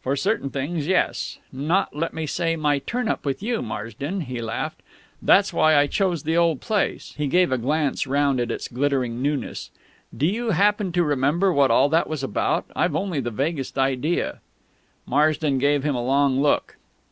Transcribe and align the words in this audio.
"For 0.00 0.16
certain 0.16 0.50
things, 0.50 0.88
yes. 0.88 1.38
Not, 1.52 1.94
let 1.94 2.12
me 2.12 2.26
say, 2.26 2.56
my 2.56 2.80
turn 2.80 3.06
up 3.06 3.24
with 3.24 3.40
you, 3.40 3.62
Marsden," 3.62 4.22
he 4.22 4.40
laughed. 4.42 4.82
"That's 5.22 5.52
why 5.52 5.76
I 5.76 5.86
chose 5.86 6.24
the 6.24 6.36
old 6.36 6.60
place" 6.60 7.14
he 7.16 7.28
gave 7.28 7.52
a 7.52 7.56
glance 7.56 8.04
round 8.04 8.40
at 8.40 8.50
its 8.50 8.66
glittering 8.66 9.22
newness. 9.22 9.70
"Do 10.16 10.26
you 10.26 10.50
happen 10.50 10.90
to 10.90 11.04
remember 11.04 11.52
what 11.52 11.70
all 11.70 11.88
that 11.90 12.08
was 12.08 12.24
about? 12.24 12.64
I've 12.74 12.96
only 12.96 13.20
the 13.20 13.30
vaguest 13.30 13.78
idea." 13.78 14.40
Marsden 15.06 15.58
gave 15.58 15.84
him 15.84 15.94
a 15.94 16.04
long 16.04 16.40
look. 16.42 16.76